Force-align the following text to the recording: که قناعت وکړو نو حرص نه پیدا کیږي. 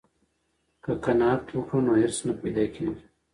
که 0.83 0.91
قناعت 1.05 1.43
وکړو 1.51 1.79
نو 1.85 1.91
حرص 2.01 2.17
نه 2.27 2.33
پیدا 2.41 2.65
کیږي. 2.73 3.05